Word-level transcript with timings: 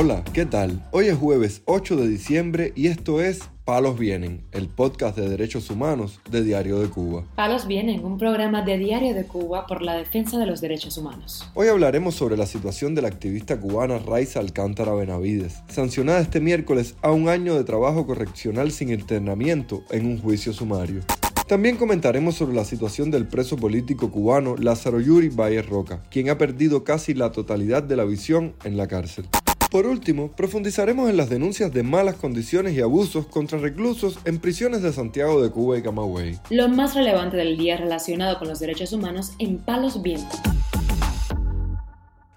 Hola, 0.00 0.22
¿qué 0.32 0.46
tal? 0.46 0.80
Hoy 0.92 1.06
es 1.06 1.18
jueves 1.18 1.62
8 1.64 1.96
de 1.96 2.06
diciembre 2.06 2.72
y 2.76 2.86
esto 2.86 3.20
es 3.20 3.40
Palos 3.64 3.98
Vienen, 3.98 4.44
el 4.52 4.68
podcast 4.68 5.18
de 5.18 5.28
derechos 5.28 5.70
humanos 5.70 6.20
de 6.30 6.44
Diario 6.44 6.78
de 6.78 6.86
Cuba. 6.86 7.24
Palos 7.34 7.66
Vienen, 7.66 8.04
un 8.04 8.16
programa 8.16 8.62
de 8.62 8.78
Diario 8.78 9.12
de 9.12 9.24
Cuba 9.24 9.66
por 9.66 9.82
la 9.82 9.96
defensa 9.96 10.38
de 10.38 10.46
los 10.46 10.60
derechos 10.60 10.96
humanos. 10.98 11.50
Hoy 11.54 11.66
hablaremos 11.66 12.14
sobre 12.14 12.36
la 12.36 12.46
situación 12.46 12.94
de 12.94 13.02
la 13.02 13.08
activista 13.08 13.58
cubana 13.58 13.98
Raiza 13.98 14.38
Alcántara 14.38 14.94
Benavides, 14.94 15.64
sancionada 15.66 16.20
este 16.20 16.38
miércoles 16.38 16.94
a 17.02 17.10
un 17.10 17.28
año 17.28 17.56
de 17.56 17.64
trabajo 17.64 18.06
correccional 18.06 18.70
sin 18.70 18.90
internamiento 18.90 19.82
en 19.90 20.06
un 20.06 20.22
juicio 20.22 20.52
sumario. 20.52 21.00
También 21.48 21.76
comentaremos 21.76 22.36
sobre 22.36 22.54
la 22.54 22.64
situación 22.64 23.10
del 23.10 23.26
preso 23.26 23.56
político 23.56 24.12
cubano 24.12 24.54
Lázaro 24.56 25.00
Yuri 25.00 25.30
Baez 25.30 25.66
Roca, 25.66 26.04
quien 26.08 26.30
ha 26.30 26.38
perdido 26.38 26.84
casi 26.84 27.14
la 27.14 27.32
totalidad 27.32 27.82
de 27.82 27.96
la 27.96 28.04
visión 28.04 28.54
en 28.62 28.76
la 28.76 28.86
cárcel. 28.86 29.24
Por 29.70 29.86
último, 29.86 30.28
profundizaremos 30.28 31.10
en 31.10 31.18
las 31.18 31.28
denuncias 31.28 31.72
de 31.74 31.82
malas 31.82 32.16
condiciones 32.16 32.74
y 32.74 32.80
abusos 32.80 33.26
contra 33.26 33.58
reclusos 33.58 34.18
en 34.24 34.38
prisiones 34.38 34.82
de 34.82 34.94
Santiago 34.94 35.42
de 35.42 35.50
Cuba 35.50 35.76
y 35.76 35.82
Camagüey. 35.82 36.38
Lo 36.48 36.68
más 36.68 36.94
relevante 36.94 37.36
del 37.36 37.58
día 37.58 37.76
relacionado 37.76 38.38
con 38.38 38.48
los 38.48 38.60
derechos 38.60 38.94
humanos 38.94 39.32
en 39.38 39.58
Palos 39.58 40.00
Vientos. 40.00 40.40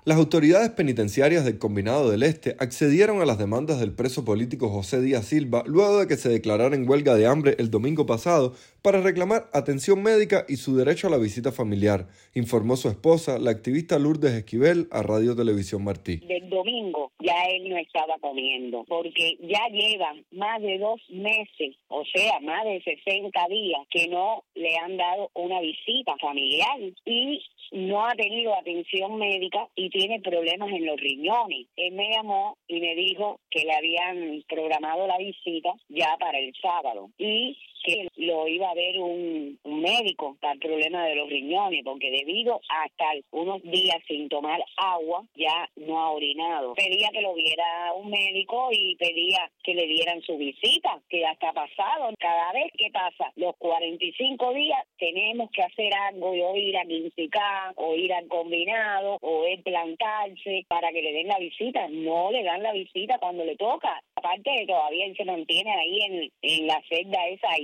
Las 0.04 0.18
autoridades 0.18 0.72
penitenciarias 0.72 1.46
del 1.46 1.60
Combinado 1.60 2.10
del 2.10 2.23
Este 2.23 2.55
accedieron 2.58 3.22
a 3.22 3.26
las 3.26 3.38
demandas 3.38 3.80
del 3.80 3.94
preso 3.94 4.26
político 4.26 4.68
José 4.68 5.00
Díaz 5.00 5.26
Silva 5.26 5.62
luego 5.68 6.00
de 6.00 6.08
que 6.08 6.16
se 6.16 6.30
declarara 6.30 6.76
en 6.76 6.90
huelga 6.90 7.14
de 7.14 7.27
hambre 7.27 7.55
el 7.60 7.70
domingo 7.70 8.08
pasado 8.08 8.55
para 8.82 9.02
reclamar 9.02 9.48
atención 9.54 10.02
médica 10.02 10.44
y 10.50 10.55
su 10.55 10.76
derecho 10.76 11.05
a 11.05 11.12
la 11.12 11.20
visita 11.20 11.52
familiar, 11.52 12.08
informó 12.34 12.77
su 12.77 12.90
esposa, 12.90 13.38
la 13.38 13.52
activista 13.52 13.99
Lourdes 13.99 14.34
Esquivel, 14.34 14.88
a 14.90 15.04
Radio 15.04 15.35
Televisión 15.35 15.84
Martí. 15.84 16.18
Del 16.18 16.49
domingo 16.49 17.12
ya 17.20 17.36
él 17.49 17.70
no 17.70 17.77
estaba 17.77 18.18
comiendo, 18.20 18.84
porque 18.88 19.38
ya 19.41 19.68
lleva 19.70 20.15
más 20.32 20.62
de 20.62 20.80
dos 20.80 20.99
meses, 21.10 21.76
o 21.88 22.04
sea, 22.05 22.40
más 22.40 22.63
de 22.65 22.82
60 22.82 23.48
días, 23.49 23.82
que 23.91 24.08
no 24.08 24.43
le 24.62 24.77
han 24.77 24.98
dado 24.98 25.29
una 25.34 25.59
visita 25.59 26.15
familiar 26.17 26.79
y 27.05 27.43
no 27.71 28.05
ha 28.05 28.13
tenido 28.13 28.54
atención 28.55 29.18
médica 29.18 29.68
y 29.76 29.90
tiene 29.90 30.20
problemas 30.21 30.70
en 30.70 30.85
los 30.85 30.99
riñones. 30.99 31.68
Él 31.76 31.93
me 31.93 32.09
llamó 32.12 32.57
y 32.68 32.79
me 32.79 32.95
dijo 32.95 33.40
que 33.49 33.65
le 33.65 33.73
habían 33.73 34.43
programado 34.48 35.07
la 35.07 35.18
visita 35.18 35.70
ya 35.90 36.15
para 36.20 36.37
el 36.40 36.53
sábado 36.62 37.09
y 37.18 37.57
que 37.84 38.07
lo 38.22 38.48
iba 38.48 38.70
a 38.70 38.76
ver 38.76 39.00
un, 39.00 39.60
médico 39.64 40.38
para 40.40 40.54
el 40.54 40.60
problema 40.60 41.05
de 41.05 41.16
los 41.16 41.27
riñones, 41.27 41.84
porque 41.84 42.12
debido 42.12 42.62
a 42.70 42.86
estar 42.86 43.16
unos 43.32 43.62
días 43.64 43.98
sin 44.08 44.30
tomar 44.30 44.62
agua, 44.77 45.26
ya 45.36 45.68
no 45.76 46.00
ha 46.00 46.12
orinado. 46.12 46.76
Pedía 46.76 47.10
que 47.12 47.22
lo 47.22 47.34
viera 47.34 47.94
un 47.96 48.12
médico 48.12 48.70
y 48.72 48.96
pedía 48.98 49.49
que 49.64 49.74
le 49.74 49.88
dieran 49.88 50.22
su 50.22 50.38
visita, 50.38 51.02
que 51.10 51.22
ya 51.22 51.32
está 51.32 51.52
pasado. 51.52 52.14
Cada 52.20 52.54
vez 52.54 52.72
que 52.77 52.92
pasa 52.92 53.32
los 53.36 53.55
45 53.58 54.54
días, 54.54 54.80
tenemos 54.99 55.49
que 55.52 55.64
hacer 55.64 55.92
algo, 55.96 56.30
o 56.30 56.55
ir 56.55 56.77
a 56.77 56.86
Quinticá, 56.86 57.74
o 57.76 57.96
ir 57.96 58.14
al 58.14 58.27
combinado, 58.27 59.18
o 59.22 59.46
él 59.46 59.64
plantarse 59.64 60.66
para 60.68 60.92
que 60.92 61.02
le 61.02 61.14
den 61.14 61.27
la 61.27 61.40
visita. 61.40 61.88
No 61.90 62.32
le 62.32 62.44
dan 62.44 62.62
la 62.62 62.74
visita 62.74 63.18
cuando 63.18 63.44
le 63.46 63.55
toca. 63.55 63.99
Aparte, 64.16 64.66
todavía 64.68 65.06
él 65.06 65.18
se 65.18 65.25
mantiene 65.25 65.72
ahí 65.74 66.02
en, 66.02 66.31
en 66.42 66.68
la 66.68 66.81
celda 66.88 67.28
esa 67.30 67.58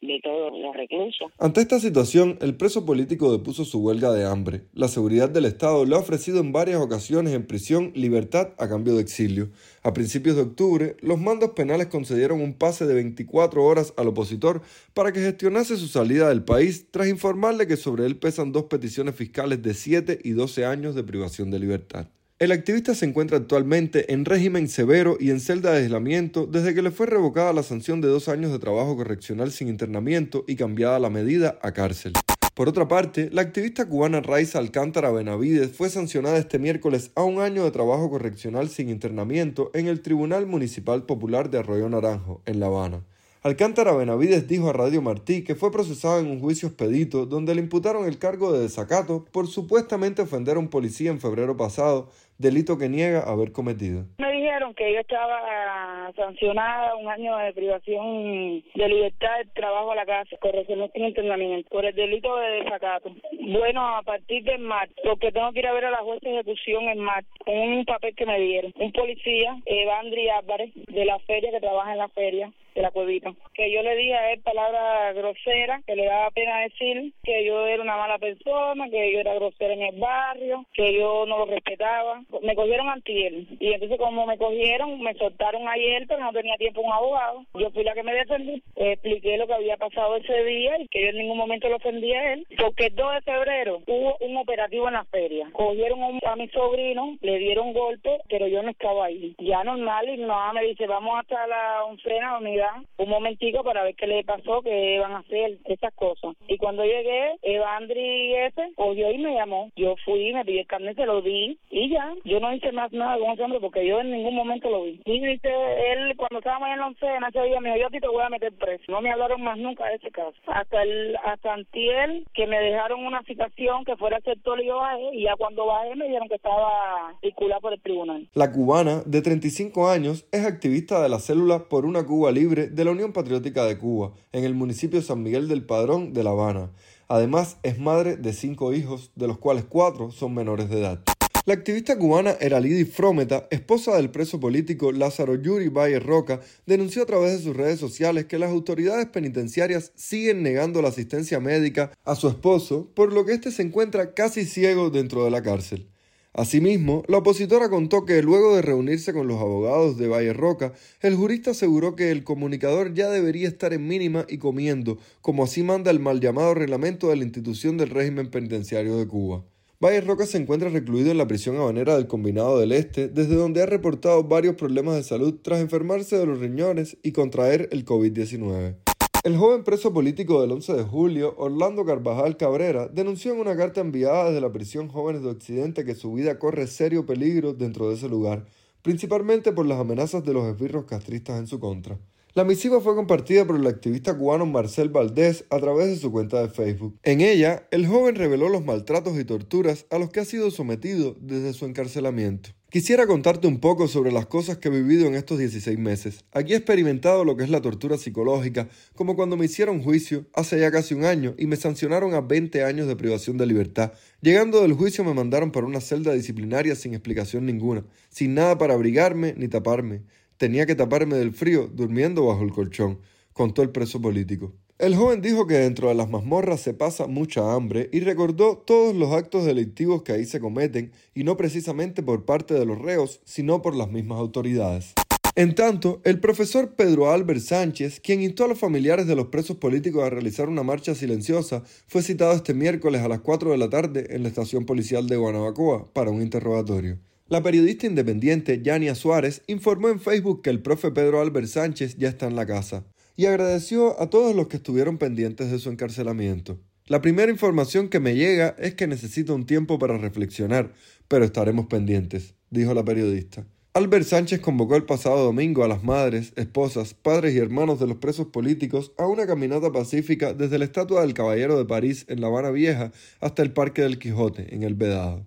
de 0.00 0.20
todos 0.22 0.52
los 0.58 0.74
reclusos. 0.74 1.30
Ante 1.38 1.60
esta 1.60 1.80
situación, 1.80 2.38
el 2.40 2.56
preso 2.56 2.84
político 2.84 3.32
depuso 3.32 3.64
su 3.64 3.80
huelga 3.80 4.12
de 4.12 4.24
hambre. 4.24 4.62
La 4.74 4.88
seguridad 4.88 5.30
del 5.30 5.44
Estado 5.44 5.84
le 5.84 5.94
ha 5.94 5.98
ofrecido 5.98 6.40
en 6.40 6.52
varias 6.52 6.80
ocasiones 6.80 7.32
en 7.34 7.46
prisión 7.46 7.92
libertad 7.94 8.50
a 8.58 8.68
cambio 8.68 8.94
de 8.94 9.02
exilio. 9.02 9.50
A 9.82 9.92
principios 9.92 10.36
de 10.36 10.42
octubre, 10.42 10.96
los 11.00 11.20
mandos 11.20 11.50
penales 11.50 11.86
concedieron 11.86 12.40
un 12.40 12.54
pase 12.54 12.86
de 12.86 12.94
24 12.94 13.64
horas 13.64 13.94
al 13.96 14.08
opositor 14.08 14.62
para 14.94 15.12
que 15.12 15.20
gestionase 15.20 15.76
su 15.76 15.88
salida 15.88 16.28
del 16.28 16.44
país 16.44 16.88
tras 16.90 17.08
informarle 17.08 17.66
que 17.66 17.76
sobre 17.76 18.06
él 18.06 18.16
pesan 18.16 18.52
dos 18.52 18.64
peticiones 18.64 19.14
fiscales 19.14 19.62
de 19.62 19.74
7 19.74 20.18
y 20.22 20.30
12 20.30 20.64
años 20.64 20.94
de 20.94 21.04
privación 21.04 21.50
de 21.50 21.58
libertad. 21.58 22.08
El 22.42 22.50
activista 22.50 22.96
se 22.96 23.06
encuentra 23.06 23.36
actualmente 23.36 24.12
en 24.12 24.24
régimen 24.24 24.68
severo 24.68 25.16
y 25.20 25.30
en 25.30 25.38
celda 25.38 25.70
de 25.70 25.84
aislamiento 25.84 26.44
desde 26.44 26.74
que 26.74 26.82
le 26.82 26.90
fue 26.90 27.06
revocada 27.06 27.52
la 27.52 27.62
sanción 27.62 28.00
de 28.00 28.08
dos 28.08 28.28
años 28.28 28.50
de 28.50 28.58
trabajo 28.58 28.96
correccional 28.96 29.52
sin 29.52 29.68
internamiento 29.68 30.42
y 30.48 30.56
cambiada 30.56 30.98
la 30.98 31.08
medida 31.08 31.60
a 31.62 31.70
cárcel. 31.70 32.14
Por 32.54 32.68
otra 32.68 32.88
parte, 32.88 33.30
la 33.30 33.42
activista 33.42 33.86
cubana 33.88 34.22
Raiza 34.22 34.58
Alcántara 34.58 35.12
Benavides 35.12 35.70
fue 35.70 35.88
sancionada 35.88 36.36
este 36.36 36.58
miércoles 36.58 37.12
a 37.14 37.22
un 37.22 37.40
año 37.40 37.62
de 37.62 37.70
trabajo 37.70 38.10
correccional 38.10 38.70
sin 38.70 38.88
internamiento 38.88 39.70
en 39.72 39.86
el 39.86 40.00
Tribunal 40.00 40.46
Municipal 40.46 41.06
Popular 41.06 41.48
de 41.48 41.58
Arroyo 41.58 41.88
Naranjo, 41.88 42.42
en 42.44 42.58
La 42.58 42.66
Habana. 42.66 43.04
Alcántara 43.44 43.92
Benavides 43.92 44.46
dijo 44.46 44.70
a 44.70 44.72
Radio 44.72 45.02
Martí 45.02 45.42
que 45.42 45.56
fue 45.56 45.72
procesado 45.72 46.20
en 46.20 46.28
un 46.28 46.38
juicio 46.38 46.68
expedito 46.68 47.26
donde 47.26 47.56
le 47.56 47.60
imputaron 47.60 48.04
el 48.04 48.20
cargo 48.20 48.52
de 48.52 48.60
desacato 48.60 49.24
por 49.32 49.48
supuestamente 49.48 50.22
ofender 50.22 50.56
a 50.56 50.60
un 50.60 50.68
policía 50.68 51.10
en 51.10 51.20
febrero 51.20 51.56
pasado, 51.56 52.08
delito 52.42 52.76
que 52.76 52.88
niega 52.88 53.20
haber 53.20 53.52
cometido. 53.52 54.04
Me 54.18 54.32
dijeron 54.32 54.74
que 54.74 54.92
yo 54.92 55.00
estaba 55.00 56.12
sancionada 56.14 56.96
un 56.96 57.08
año 57.08 57.36
de 57.38 57.52
privación 57.54 58.62
de 58.74 58.88
libertad 58.88 59.38
de 59.38 59.50
trabajo 59.54 59.92
a 59.92 59.96
la 59.96 60.04
casa, 60.04 60.36
corrección 60.40 60.90
sin 60.92 61.04
internamiento, 61.04 61.70
por 61.70 61.84
el 61.84 61.94
delito 61.94 62.36
de 62.36 62.62
desacato. 62.62 63.10
Bueno, 63.40 63.96
a 63.96 64.02
partir 64.02 64.44
del 64.44 64.60
martes, 64.60 64.96
porque 65.04 65.32
tengo 65.32 65.52
que 65.52 65.60
ir 65.60 65.66
a 65.66 65.72
ver 65.72 65.86
a 65.86 65.90
la 65.90 65.98
jueza 65.98 66.28
de 66.28 66.34
ejecución 66.34 66.88
en 66.88 66.98
martes, 66.98 67.32
con 67.44 67.56
un 67.56 67.84
papel 67.84 68.14
que 68.14 68.26
me 68.26 68.38
dieron. 68.38 68.72
Un 68.78 68.92
policía, 68.92 69.56
Evandri 69.64 70.28
Álvarez, 70.28 70.70
de 70.74 71.04
la 71.04 71.18
feria, 71.20 71.50
que 71.50 71.60
trabaja 71.60 71.92
en 71.92 71.98
la 71.98 72.08
feria, 72.08 72.52
de 72.74 72.82
la 72.82 72.90
cuevita. 72.90 73.32
Que 73.54 73.70
yo 73.70 73.82
le 73.82 73.94
dije 73.96 74.14
a 74.14 74.32
él 74.32 74.40
palabras 74.40 75.14
groseras, 75.14 75.84
que 75.84 75.96
le 75.96 76.06
daba 76.06 76.30
pena 76.30 76.60
decir 76.60 77.12
que 77.22 77.44
yo 77.44 77.66
era 77.66 77.82
una 77.82 77.96
mala 77.96 78.18
persona, 78.18 78.88
que 78.88 79.12
yo 79.12 79.20
era 79.20 79.34
grosera 79.34 79.74
en 79.74 79.82
el 79.82 80.00
barrio, 80.00 80.64
que 80.72 80.98
yo 80.98 81.26
no 81.26 81.38
lo 81.38 81.46
respetaba. 81.46 82.22
Me 82.42 82.54
cogieron 82.54 82.88
ante 82.88 83.26
él. 83.26 83.46
Y 83.60 83.72
entonces 83.72 83.98
como 83.98 84.26
me 84.26 84.38
cogieron, 84.38 85.00
me 85.00 85.14
soltaron 85.14 85.68
ayer, 85.68 86.06
pero 86.08 86.20
no 86.20 86.32
tenía 86.32 86.56
tiempo 86.56 86.80
un 86.80 86.92
abogado. 86.92 87.44
Yo 87.54 87.70
fui 87.70 87.84
la 87.84 87.94
que 87.94 88.02
me 88.02 88.14
defendí. 88.14 88.62
Expliqué 88.76 89.36
lo 89.36 89.46
que 89.46 89.54
había 89.54 89.76
pasado 89.76 90.16
ese 90.16 90.44
día 90.44 90.78
y 90.78 90.88
que 90.88 91.02
yo 91.02 91.10
en 91.10 91.18
ningún 91.18 91.38
momento 91.38 91.68
lo 91.68 91.76
ofendí 91.76 92.12
a 92.12 92.32
él. 92.34 92.46
Porque 92.58 92.86
el 92.86 92.94
2 92.94 93.14
de 93.14 93.20
febrero 93.22 93.82
hubo 93.86 94.16
un 94.20 94.36
operativo 94.36 94.88
en 94.88 94.94
la 94.94 95.04
feria. 95.04 95.48
Cogieron 95.52 96.00
a 96.24 96.36
mi 96.36 96.48
sobrino, 96.48 97.16
le 97.20 97.38
dieron 97.38 97.72
golpe, 97.72 98.20
pero 98.28 98.46
yo 98.46 98.62
no 98.62 98.70
estaba 98.70 99.06
ahí. 99.06 99.34
Ya 99.38 99.64
normal 99.64 100.08
y 100.08 100.16
no 100.18 100.52
me 100.52 100.64
dice, 100.64 100.86
vamos 100.86 101.18
hasta 101.18 101.46
la 101.46 101.84
un 101.84 101.98
frena 101.98 102.38
unidad 102.38 102.72
un 102.98 103.08
momentico 103.08 103.64
para 103.64 103.82
ver 103.82 103.94
qué 103.96 104.06
le 104.06 104.24
pasó, 104.24 104.62
qué 104.62 104.98
van 104.98 105.12
a 105.12 105.18
hacer, 105.18 105.58
esas 105.64 105.94
cosas. 105.94 106.34
Y 106.48 106.56
cuando 106.58 106.84
llegué, 106.84 107.36
Evandri 107.42 108.11
ese, 108.46 108.72
oyó 108.76 109.10
y 109.10 109.18
me 109.18 109.34
llamó. 109.34 109.70
Yo 109.76 109.94
fui, 110.04 110.32
me 110.32 110.44
pidió 110.44 110.60
el 110.60 110.66
carnet, 110.66 110.96
se 110.96 111.06
lo 111.06 111.22
di 111.22 111.58
y 111.70 111.90
ya. 111.90 112.14
Yo 112.24 112.40
no 112.40 112.54
hice 112.54 112.72
más 112.72 112.92
nada 112.92 113.18
con 113.18 113.30
ese 113.30 113.42
hombre 113.42 113.60
porque 113.60 113.86
yo 113.86 114.00
en 114.00 114.10
ningún 114.10 114.34
momento 114.34 114.70
lo 114.70 114.84
vi. 114.84 115.00
Y 115.04 115.20
dice, 115.20 115.50
él 115.92 116.14
cuando 116.16 116.38
estábamos 116.38 116.68
en 116.70 116.78
la 116.78 116.86
oncena 116.86 117.28
ese 117.28 117.42
día 117.42 117.60
me 117.60 117.74
dijo, 117.74 117.88
yo 117.90 118.00
te 118.00 118.08
voy 118.08 118.22
a 118.22 118.28
meter 118.28 118.52
preso. 118.52 118.84
No 118.88 119.00
me 119.00 119.10
hablaron 119.10 119.42
más 119.42 119.58
nunca 119.58 119.84
de 119.86 119.96
ese 119.96 120.10
caso. 120.10 120.34
Hasta 120.46 120.82
el 120.82 121.16
hasta 121.24 121.54
Antiel, 121.54 122.26
que 122.34 122.46
me 122.46 122.58
dejaron 122.58 123.04
una 123.04 123.22
citación 123.22 123.84
que 123.84 123.96
fuera 123.96 124.20
sector 124.20 124.60
y 124.60 124.66
yo 124.66 124.76
bajé, 124.76 125.14
y 125.14 125.24
ya 125.24 125.36
cuando 125.36 125.66
bajé 125.66 125.94
me 125.96 126.06
dijeron 126.06 126.28
que 126.28 126.36
estaba 126.36 127.16
circulada 127.20 127.60
por 127.60 127.72
el 127.72 127.80
tribunal. 127.80 128.28
La 128.34 128.52
cubana, 128.52 129.02
de 129.06 129.22
35 129.22 129.88
años, 129.88 130.26
es 130.32 130.44
activista 130.44 131.02
de 131.02 131.08
la 131.08 131.18
célula 131.18 131.68
por 131.68 131.86
una 131.86 132.04
Cuba 132.04 132.32
libre 132.32 132.68
de 132.68 132.84
la 132.84 132.90
Unión 132.90 133.12
Patriótica 133.12 133.64
de 133.64 133.78
Cuba, 133.78 134.12
en 134.32 134.44
el 134.44 134.54
municipio 134.54 135.00
San 135.02 135.22
Miguel 135.22 135.48
del 135.48 135.64
Padrón 135.64 136.12
de 136.12 136.24
La 136.24 136.30
Habana. 136.30 136.70
Además, 137.12 137.58
es 137.62 137.78
madre 137.78 138.16
de 138.16 138.32
cinco 138.32 138.72
hijos, 138.72 139.10
de 139.16 139.26
los 139.26 139.36
cuales 139.36 139.66
cuatro 139.68 140.10
son 140.12 140.32
menores 140.32 140.70
de 140.70 140.80
edad. 140.80 141.02
La 141.44 141.52
activista 141.52 141.98
cubana 141.98 142.38
Eralidi 142.40 142.86
Frometa, 142.86 143.48
esposa 143.50 143.94
del 143.96 144.08
preso 144.08 144.40
político 144.40 144.92
Lázaro 144.92 145.34
Yuri 145.34 145.68
Valle 145.68 145.98
Roca, 145.98 146.40
denunció 146.64 147.02
a 147.02 147.06
través 147.06 147.32
de 147.32 147.44
sus 147.44 147.54
redes 147.54 147.78
sociales 147.78 148.24
que 148.24 148.38
las 148.38 148.48
autoridades 148.48 149.08
penitenciarias 149.08 149.92
siguen 149.94 150.42
negando 150.42 150.80
la 150.80 150.88
asistencia 150.88 151.38
médica 151.38 151.92
a 152.02 152.14
su 152.14 152.28
esposo, 152.28 152.90
por 152.94 153.12
lo 153.12 153.26
que 153.26 153.34
éste 153.34 153.50
se 153.50 153.60
encuentra 153.60 154.14
casi 154.14 154.46
ciego 154.46 154.88
dentro 154.88 155.22
de 155.22 155.32
la 155.32 155.42
cárcel. 155.42 155.91
Asimismo, 156.34 157.02
la 157.08 157.18
opositora 157.18 157.68
contó 157.68 158.06
que 158.06 158.22
luego 158.22 158.56
de 158.56 158.62
reunirse 158.62 159.12
con 159.12 159.28
los 159.28 159.38
abogados 159.38 159.98
de 159.98 160.08
Valle 160.08 160.32
Roca, 160.32 160.72
el 161.02 161.14
jurista 161.14 161.50
aseguró 161.50 161.94
que 161.94 162.10
el 162.10 162.24
comunicador 162.24 162.94
ya 162.94 163.10
debería 163.10 163.46
estar 163.46 163.74
en 163.74 163.86
mínima 163.86 164.24
y 164.30 164.38
comiendo, 164.38 164.96
como 165.20 165.44
así 165.44 165.62
manda 165.62 165.90
el 165.90 166.00
mal 166.00 166.20
llamado 166.20 166.54
reglamento 166.54 167.10
de 167.10 167.16
la 167.16 167.24
institución 167.24 167.76
del 167.76 167.90
régimen 167.90 168.30
penitenciario 168.30 168.96
de 168.96 169.06
Cuba. 169.06 169.44
Valle 169.78 170.00
Roca 170.00 170.24
se 170.24 170.38
encuentra 170.38 170.70
recluido 170.70 171.10
en 171.10 171.18
la 171.18 171.26
prisión 171.26 171.56
habanera 171.56 171.96
del 171.96 172.06
Combinado 172.06 172.58
del 172.58 172.72
Este, 172.72 173.08
desde 173.08 173.34
donde 173.34 173.62
ha 173.62 173.66
reportado 173.66 174.24
varios 174.24 174.54
problemas 174.54 174.94
de 174.94 175.02
salud 175.02 175.34
tras 175.42 175.60
enfermarse 175.60 176.16
de 176.16 176.24
los 176.24 176.38
riñones 176.38 176.96
y 177.02 177.12
contraer 177.12 177.68
el 177.72 177.84
COVID-19. 177.84 178.76
El 179.24 179.36
joven 179.36 179.62
preso 179.62 179.92
político 179.92 180.40
del 180.40 180.50
11 180.50 180.72
de 180.72 180.82
julio, 180.82 181.36
Orlando 181.38 181.84
Carvajal 181.84 182.36
Cabrera, 182.36 182.88
denunció 182.88 183.32
en 183.32 183.38
una 183.38 183.56
carta 183.56 183.80
enviada 183.80 184.24
desde 184.24 184.40
la 184.40 184.50
prisión 184.50 184.88
Jóvenes 184.88 185.22
de 185.22 185.28
Occidente 185.28 185.84
que 185.84 185.94
su 185.94 186.12
vida 186.12 186.40
corre 186.40 186.66
serio 186.66 187.06
peligro 187.06 187.54
dentro 187.54 187.88
de 187.88 187.94
ese 187.94 188.08
lugar, 188.08 188.46
principalmente 188.82 189.52
por 189.52 189.64
las 189.64 189.78
amenazas 189.78 190.24
de 190.24 190.32
los 190.32 190.44
esbirros 190.46 190.86
castristas 190.86 191.38
en 191.38 191.46
su 191.46 191.60
contra. 191.60 192.00
La 192.34 192.44
misiva 192.44 192.80
fue 192.80 192.94
compartida 192.94 193.46
por 193.46 193.56
el 193.56 193.66
activista 193.66 194.16
cubano 194.16 194.46
Marcel 194.46 194.88
Valdés 194.88 195.44
a 195.50 195.58
través 195.58 195.88
de 195.88 195.96
su 195.96 196.10
cuenta 196.10 196.40
de 196.40 196.48
Facebook. 196.48 196.98
En 197.02 197.20
ella, 197.20 197.68
el 197.70 197.86
joven 197.86 198.14
reveló 198.14 198.48
los 198.48 198.64
maltratos 198.64 199.20
y 199.20 199.24
torturas 199.26 199.84
a 199.90 199.98
los 199.98 200.08
que 200.08 200.20
ha 200.20 200.24
sido 200.24 200.50
sometido 200.50 201.14
desde 201.20 201.52
su 201.52 201.66
encarcelamiento. 201.66 202.48
Quisiera 202.70 203.06
contarte 203.06 203.46
un 203.48 203.60
poco 203.60 203.86
sobre 203.86 204.12
las 204.12 204.24
cosas 204.24 204.56
que 204.56 204.68
he 204.68 204.70
vivido 204.70 205.06
en 205.06 205.14
estos 205.14 205.38
16 205.38 205.78
meses. 205.78 206.24
Aquí 206.32 206.54
he 206.54 206.56
experimentado 206.56 207.22
lo 207.22 207.36
que 207.36 207.44
es 207.44 207.50
la 207.50 207.60
tortura 207.60 207.98
psicológica, 207.98 208.70
como 208.94 209.14
cuando 209.14 209.36
me 209.36 209.44
hicieron 209.44 209.82
juicio 209.82 210.24
hace 210.32 210.58
ya 210.58 210.70
casi 210.70 210.94
un 210.94 211.04
año 211.04 211.34
y 211.36 211.46
me 211.46 211.56
sancionaron 211.56 212.14
a 212.14 212.22
20 212.22 212.64
años 212.64 212.88
de 212.88 212.96
privación 212.96 213.36
de 213.36 213.44
libertad. 213.44 213.92
Llegando 214.22 214.62
del 214.62 214.72
juicio 214.72 215.04
me 215.04 215.12
mandaron 215.12 215.52
para 215.52 215.66
una 215.66 215.82
celda 215.82 216.14
disciplinaria 216.14 216.74
sin 216.76 216.94
explicación 216.94 217.44
ninguna, 217.44 217.84
sin 218.08 218.32
nada 218.32 218.56
para 218.56 218.72
abrigarme 218.72 219.34
ni 219.36 219.48
taparme. 219.48 220.00
Tenía 220.42 220.66
que 220.66 220.74
taparme 220.74 221.14
del 221.18 221.30
frío 221.30 221.70
durmiendo 221.72 222.26
bajo 222.26 222.42
el 222.42 222.50
colchón, 222.50 222.98
contó 223.32 223.62
el 223.62 223.70
preso 223.70 224.02
político. 224.02 224.52
El 224.76 224.96
joven 224.96 225.22
dijo 225.22 225.46
que 225.46 225.54
dentro 225.54 225.88
de 225.88 225.94
las 225.94 226.10
mazmorras 226.10 226.60
se 226.60 226.74
pasa 226.74 227.06
mucha 227.06 227.54
hambre 227.54 227.88
y 227.92 228.00
recordó 228.00 228.58
todos 228.58 228.92
los 228.92 229.12
actos 229.12 229.44
delictivos 229.44 230.02
que 230.02 230.10
ahí 230.10 230.24
se 230.24 230.40
cometen 230.40 230.90
y 231.14 231.22
no 231.22 231.36
precisamente 231.36 232.02
por 232.02 232.24
parte 232.24 232.54
de 232.54 232.66
los 232.66 232.80
reos, 232.80 233.20
sino 233.24 233.62
por 233.62 233.76
las 233.76 233.92
mismas 233.92 234.18
autoridades. 234.18 234.94
En 235.36 235.54
tanto, 235.54 236.00
el 236.02 236.18
profesor 236.18 236.74
Pedro 236.74 237.12
Albert 237.12 237.38
Sánchez, 237.38 238.00
quien 238.00 238.20
instó 238.20 238.46
a 238.46 238.48
los 238.48 238.58
familiares 238.58 239.06
de 239.06 239.14
los 239.14 239.28
presos 239.28 239.58
políticos 239.58 240.02
a 240.02 240.10
realizar 240.10 240.48
una 240.48 240.64
marcha 240.64 240.96
silenciosa, 240.96 241.62
fue 241.86 242.02
citado 242.02 242.32
este 242.32 242.52
miércoles 242.52 243.02
a 243.02 243.08
las 243.08 243.20
4 243.20 243.52
de 243.52 243.58
la 243.58 243.70
tarde 243.70 244.08
en 244.10 244.24
la 244.24 244.28
estación 244.28 244.66
policial 244.66 245.06
de 245.06 245.18
Guanabacoa 245.18 245.84
para 245.92 246.10
un 246.10 246.20
interrogatorio. 246.20 246.98
La 247.28 247.42
periodista 247.42 247.86
independiente 247.86 248.60
Yania 248.62 248.94
Suárez 248.94 249.42
informó 249.46 249.88
en 249.88 250.00
Facebook 250.00 250.42
que 250.42 250.50
el 250.50 250.60
profe 250.60 250.90
Pedro 250.90 251.20
Albert 251.20 251.46
Sánchez 251.46 251.96
ya 251.96 252.08
está 252.08 252.26
en 252.26 252.36
la 252.36 252.46
casa 252.46 252.84
y 253.16 253.26
agradeció 253.26 254.00
a 254.00 254.10
todos 254.10 254.34
los 254.34 254.48
que 254.48 254.56
estuvieron 254.56 254.98
pendientes 254.98 255.50
de 255.50 255.58
su 255.58 255.70
encarcelamiento. 255.70 256.60
La 256.86 257.00
primera 257.00 257.30
información 257.30 257.88
que 257.88 258.00
me 258.00 258.16
llega 258.16 258.56
es 258.58 258.74
que 258.74 258.86
necesito 258.86 259.34
un 259.34 259.46
tiempo 259.46 259.78
para 259.78 259.96
reflexionar, 259.96 260.72
pero 261.08 261.24
estaremos 261.24 261.66
pendientes, 261.66 262.34
dijo 262.50 262.74
la 262.74 262.84
periodista. 262.84 263.46
Albert 263.74 264.04
Sánchez 264.04 264.40
convocó 264.40 264.76
el 264.76 264.84
pasado 264.84 265.24
domingo 265.24 265.64
a 265.64 265.68
las 265.68 265.82
madres, 265.82 266.34
esposas, 266.36 266.92
padres 266.92 267.34
y 267.34 267.38
hermanos 267.38 267.80
de 267.80 267.86
los 267.86 267.96
presos 267.96 268.26
políticos 268.26 268.92
a 268.98 269.06
una 269.06 269.26
caminata 269.26 269.72
pacífica 269.72 270.34
desde 270.34 270.58
la 270.58 270.66
estatua 270.66 271.00
del 271.00 271.14
Caballero 271.14 271.56
de 271.56 271.64
París 271.64 272.04
en 272.08 272.20
La 272.20 272.26
Habana 272.26 272.50
Vieja 272.50 272.92
hasta 273.20 273.42
el 273.42 273.52
Parque 273.52 273.80
del 273.80 273.98
Quijote 273.98 274.54
en 274.54 274.62
el 274.62 274.74
Vedado. 274.74 275.24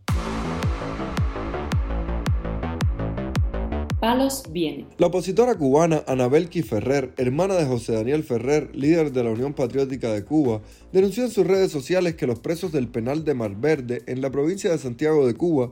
La 4.99 5.07
opositora 5.07 5.55
cubana 5.55 6.03
Anabelki 6.05 6.61
Ferrer, 6.61 7.11
hermana 7.17 7.55
de 7.55 7.65
José 7.65 7.93
Daniel 7.93 8.23
Ferrer, 8.23 8.69
líder 8.75 9.11
de 9.11 9.23
la 9.23 9.31
Unión 9.31 9.55
Patriótica 9.55 10.13
de 10.13 10.23
Cuba, 10.23 10.61
denunció 10.93 11.23
en 11.23 11.31
sus 11.31 11.47
redes 11.47 11.71
sociales 11.71 12.13
que 12.13 12.27
los 12.27 12.37
presos 12.37 12.71
del 12.71 12.87
penal 12.87 13.25
de 13.25 13.33
Mar 13.33 13.55
Verde, 13.55 14.03
en 14.05 14.21
la 14.21 14.29
provincia 14.29 14.69
de 14.69 14.77
Santiago 14.77 15.25
de 15.25 15.33
Cuba, 15.33 15.71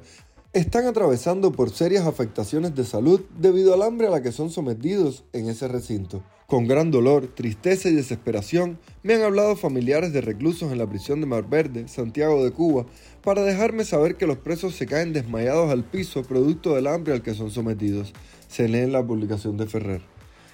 están 0.51 0.88
atravesando 0.88 1.51
por 1.51 1.69
serias 1.69 2.07
afectaciones 2.07 2.74
de 2.74 2.85
salud 2.85 3.21
debido 3.38 3.75
al 3.75 3.83
hambre 3.83 4.07
a 4.07 4.09
la 4.09 4.24
que 4.24 4.31
son 4.31 4.50
sometidos 4.50 5.25
en 5.33 5.47
ese 5.47 5.68
recinto. 5.68 6.24
Con 6.53 6.67
gran 6.67 6.91
dolor, 6.91 7.29
tristeza 7.33 7.89
y 7.89 7.95
desesperación, 7.95 8.77
me 9.01 9.15
han 9.15 9.23
hablado 9.23 9.55
familiares 9.55 10.13
de 10.13 10.21
reclusos 10.21 10.71
en 10.71 10.77
la 10.77 10.85
prisión 10.85 11.19
de 11.19 11.25
Mar 11.25 11.50
Verde, 11.50 11.88
Santiago 11.88 12.45
de 12.45 12.51
Cuba, 12.51 12.85
para 13.23 13.41
dejarme 13.41 13.85
saber 13.85 14.17
que 14.17 14.27
los 14.27 14.38
presos 14.38 14.75
se 14.75 14.85
caen 14.85 15.13
desmayados 15.13 15.71
al 15.71 15.83
piso 15.83 16.21
producto 16.21 16.75
del 16.75 16.85
hambre 16.85 17.13
al 17.13 17.23
que 17.23 17.33
son 17.33 17.50
sometidos, 17.50 18.13
se 18.47 18.67
lee 18.67 18.81
en 18.81 18.91
la 18.91 19.03
publicación 19.03 19.57
de 19.57 19.65
Ferrer. 19.65 20.01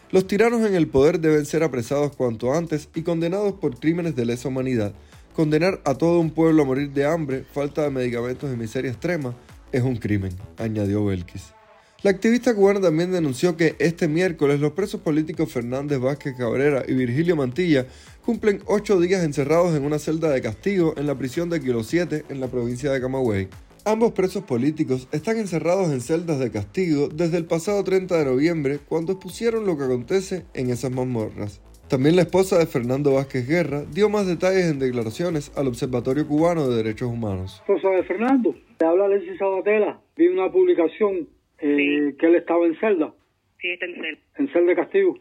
Los 0.09 0.25
tiranos 0.25 0.65
en 0.65 0.73
el 0.73 0.87
poder 0.87 1.19
deben 1.19 1.45
ser 1.45 1.63
apresados 1.63 2.15
cuanto 2.15 2.53
antes 2.53 2.87
y 2.95 3.01
condenados 3.01 3.55
por 3.55 3.77
crímenes 3.77 4.15
de 4.15 4.23
lesa 4.23 4.47
humanidad. 4.47 4.93
Condenar 5.35 5.81
a 5.83 5.95
todo 5.95 6.21
un 6.21 6.31
pueblo 6.31 6.63
a 6.63 6.65
morir 6.65 6.91
de 6.91 7.07
hambre, 7.07 7.43
falta 7.43 7.81
de 7.81 7.89
medicamentos 7.89 8.49
y 8.53 8.55
miseria 8.55 8.89
extrema 8.89 9.35
es 9.73 9.83
un 9.83 9.97
crimen, 9.97 10.31
añadió 10.57 11.03
Belkis. 11.03 11.58
La 12.01 12.11
activista 12.11 12.55
cubana 12.55 12.79
también 12.79 13.11
denunció 13.11 13.57
que 13.57 13.75
este 13.77 14.07
miércoles 14.07 14.61
los 14.61 14.71
presos 14.71 15.01
políticos 15.01 15.51
Fernández 15.51 15.99
Vázquez 15.99 16.33
Cabrera 16.37 16.81
y 16.87 16.93
Virgilio 16.93 17.35
Mantilla 17.35 17.87
cumplen 18.25 18.61
ocho 18.67 19.01
días 19.01 19.21
encerrados 19.21 19.75
en 19.75 19.83
una 19.83 19.99
celda 19.99 20.29
de 20.29 20.41
castigo 20.41 20.93
en 20.95 21.07
la 21.07 21.15
prisión 21.15 21.49
de 21.49 21.59
Kilo 21.59 21.83
7 21.83 22.23
en 22.29 22.39
la 22.39 22.47
provincia 22.47 22.89
de 22.89 23.01
Camagüey. 23.01 23.49
Ambos 23.83 24.13
presos 24.13 24.45
políticos 24.45 25.09
están 25.11 25.39
encerrados 25.39 25.91
en 25.91 25.99
celdas 25.99 26.39
de 26.39 26.51
castigo 26.51 27.09
desde 27.09 27.35
el 27.35 27.43
pasado 27.43 27.83
30 27.83 28.17
de 28.17 28.23
noviembre 28.23 28.79
cuando 28.87 29.11
expusieron 29.11 29.65
lo 29.65 29.77
que 29.77 29.83
acontece 29.83 30.45
en 30.53 30.69
esas 30.69 30.91
mazmorras. 30.91 31.61
También 31.89 32.15
la 32.15 32.21
esposa 32.21 32.57
de 32.59 32.65
Fernando 32.65 33.15
Vázquez 33.15 33.45
Guerra 33.45 33.83
dio 33.91 34.07
más 34.07 34.25
detalles 34.25 34.71
en 34.71 34.79
declaraciones 34.79 35.51
al 35.57 35.67
Observatorio 35.67 36.25
Cubano 36.25 36.69
de 36.69 36.77
Derechos 36.77 37.09
Humanos. 37.11 37.61
Esposa 37.67 37.89
de 37.89 38.03
Fernando, 38.03 38.55
te 38.77 38.85
habla 38.85 39.05
Alexis 39.05 39.37
Sabatella. 39.37 39.99
Vi 40.15 40.27
una 40.27 40.49
publicación 40.49 41.27
eh, 41.61 42.15
que 42.19 42.25
él 42.25 42.35
estaba 42.35 42.65
en 42.65 42.75
celda. 42.79 43.13
Sí, 43.59 43.69
está 43.69 43.85
en 43.85 43.95
celda. 43.95 44.19
En 44.37 44.47
celda 44.49 44.69
de 44.69 44.75
castigo. 44.75 45.19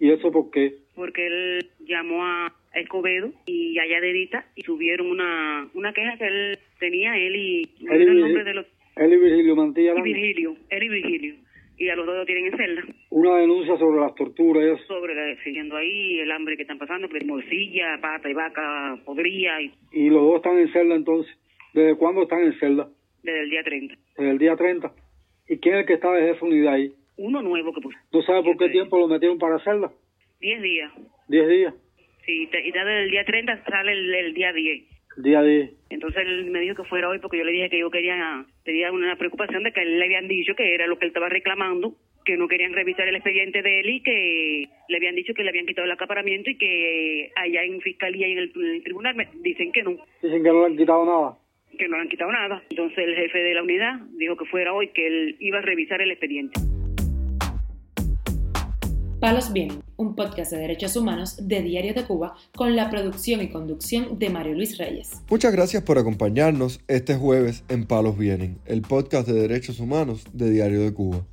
¿Y 0.00 0.10
eso 0.10 0.30
por 0.30 0.50
qué? 0.50 0.74
Porque 0.94 1.26
él 1.26 1.66
llamó 1.80 2.24
a 2.24 2.52
Escobedo 2.74 3.32
y 3.46 3.78
allá 3.78 4.00
de 4.00 4.10
Edita 4.10 4.46
y 4.54 4.62
subieron 4.62 5.06
una, 5.06 5.68
una 5.74 5.92
queja 5.92 6.16
que 6.18 6.26
él 6.26 6.58
tenía, 6.78 7.16
él 7.16 7.36
y... 7.36 7.62
Él 7.90 8.02
y, 8.02 8.04
el 8.04 8.20
nombre 8.20 8.44
de 8.44 8.54
los, 8.54 8.66
él 8.96 9.12
y 9.12 9.16
Virgilio 9.16 9.56
Mantilla. 9.56 9.94
y 9.96 10.02
Virgilio, 10.02 10.56
él 10.68 10.82
y 10.82 10.88
Virgilio. 10.88 11.34
Y 11.78 11.88
a 11.90 11.96
los 11.96 12.06
dos 12.06 12.16
lo 12.16 12.24
tienen 12.26 12.46
en 12.46 12.56
celda. 12.56 12.82
Una 13.10 13.36
denuncia 13.36 13.76
sobre 13.78 14.00
las 14.00 14.14
torturas 14.14 14.64
y 14.64 14.70
eso. 14.70 14.84
Sobre, 14.86 15.14
la- 15.14 15.42
siguiendo 15.42 15.76
ahí, 15.76 16.20
el 16.20 16.30
hambre 16.32 16.56
que 16.56 16.62
están 16.62 16.78
pasando, 16.78 17.08
que 17.08 17.22
morcilla, 17.24 17.98
pata 18.00 18.30
y 18.30 18.34
vaca 18.34 18.98
podría, 19.04 19.60
y 19.60 19.72
Y 19.92 20.08
los 20.08 20.22
dos 20.22 20.36
están 20.36 20.58
en 20.58 20.72
celda 20.72 20.94
entonces. 20.94 21.34
¿Desde 21.74 21.96
cuándo 21.96 22.22
están 22.22 22.42
en 22.42 22.58
celda? 22.58 22.88
desde 23.22 23.40
el 23.42 23.50
día 23.50 23.62
30. 23.64 23.94
Desde 24.16 24.30
el 24.30 24.38
día 24.38 24.56
30. 24.56 24.92
¿Y 25.48 25.58
quién 25.58 25.76
es 25.76 25.80
el 25.82 25.86
que 25.86 25.94
está 25.94 26.12
de 26.12 26.28
jefe 26.28 26.44
unidad 26.44 26.74
ahí? 26.74 26.92
Uno 27.16 27.40
nuevo 27.42 27.72
que 27.72 27.80
puso. 27.80 27.98
¿No 28.12 28.22
sabe 28.22 28.42
por 28.42 28.56
qué 28.56 28.68
tiempo 28.68 28.98
lo 28.98 29.08
metieron 29.08 29.38
para 29.38 29.58
celda? 29.60 29.90
10 30.40 30.62
días. 30.62 30.92
Diez 31.28 31.48
días. 31.48 31.74
Sí, 32.24 32.42
y 32.42 32.72
desde 32.72 33.02
el 33.04 33.10
día 33.10 33.24
30 33.24 33.64
sale 33.64 33.92
el, 33.92 34.14
el 34.14 34.34
día 34.34 34.52
10. 34.52 34.84
Día 35.18 35.42
10. 35.42 35.70
Entonces 35.90 36.22
él 36.26 36.50
me 36.50 36.60
dijo 36.60 36.74
que 36.74 36.88
fuera 36.88 37.08
hoy 37.08 37.18
porque 37.20 37.38
yo 37.38 37.44
le 37.44 37.52
dije 37.52 37.70
que 37.70 37.78
yo 37.78 37.90
quería, 37.90 38.44
tenía 38.64 38.92
una 38.92 39.16
preocupación 39.16 39.62
de 39.62 39.72
que 39.72 39.80
él 39.80 39.98
le 39.98 40.04
habían 40.04 40.28
dicho 40.28 40.54
que 40.54 40.74
era 40.74 40.86
lo 40.86 40.98
que 40.98 41.06
él 41.06 41.10
estaba 41.10 41.28
reclamando, 41.28 41.94
que 42.24 42.36
no 42.36 42.48
querían 42.48 42.74
revisar 42.74 43.08
el 43.08 43.14
expediente 43.14 43.62
de 43.62 43.80
él 43.80 43.88
y 43.88 44.02
que 44.02 44.68
le 44.88 44.96
habían 44.96 45.14
dicho 45.14 45.32
que 45.32 45.44
le 45.44 45.50
habían 45.50 45.66
quitado 45.66 45.86
el 45.86 45.92
acaparamiento 45.92 46.50
y 46.50 46.58
que 46.58 47.30
allá 47.36 47.62
en 47.62 47.80
fiscalía 47.80 48.28
y 48.28 48.32
en 48.32 48.38
el, 48.38 48.52
en 48.54 48.66
el 48.66 48.82
tribunal 48.82 49.14
me 49.14 49.28
dicen 49.40 49.72
que 49.72 49.82
no, 49.82 49.96
Dicen 50.20 50.42
que 50.42 50.48
no 50.50 50.60
le 50.60 50.66
han 50.66 50.76
quitado 50.76 51.06
nada. 51.06 51.38
Que 51.78 51.88
no 51.88 51.96
le 51.96 52.02
han 52.02 52.08
quitado 52.08 52.32
nada. 52.32 52.62
Entonces 52.70 52.98
el 52.98 53.14
jefe 53.14 53.38
de 53.38 53.54
la 53.54 53.62
unidad 53.62 54.00
dijo 54.18 54.36
que 54.36 54.44
fuera 54.46 54.72
hoy, 54.72 54.88
que 54.88 55.06
él 55.06 55.36
iba 55.40 55.58
a 55.58 55.62
revisar 55.62 56.00
el 56.00 56.10
expediente. 56.10 56.60
Palos 59.20 59.50
Vienen, 59.50 59.82
un 59.96 60.14
podcast 60.14 60.52
de 60.52 60.58
derechos 60.58 60.94
humanos 60.94 61.48
de 61.48 61.62
Diario 61.62 61.94
de 61.94 62.04
Cuba 62.04 62.36
con 62.54 62.76
la 62.76 62.90
producción 62.90 63.40
y 63.40 63.48
conducción 63.48 64.18
de 64.18 64.28
Mario 64.28 64.54
Luis 64.54 64.76
Reyes. 64.76 65.22
Muchas 65.30 65.52
gracias 65.52 65.82
por 65.82 65.98
acompañarnos 65.98 66.80
este 66.86 67.16
jueves 67.16 67.64
en 67.68 67.86
Palos 67.86 68.18
Vienen, 68.18 68.58
el 68.66 68.82
podcast 68.82 69.26
de 69.26 69.34
derechos 69.34 69.80
humanos 69.80 70.26
de 70.34 70.50
Diario 70.50 70.82
de 70.82 70.92
Cuba. 70.92 71.26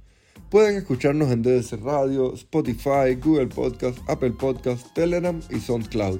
Pueden 0.50 0.78
escucharnos 0.78 1.30
en 1.32 1.42
DDC 1.42 1.84
Radio, 1.84 2.34
Spotify, 2.36 3.16
Google 3.22 3.48
Podcast, 3.48 4.00
Apple 4.08 4.32
Podcast, 4.40 4.94
Telegram 4.94 5.40
y 5.50 5.56
SoundCloud. 5.56 6.20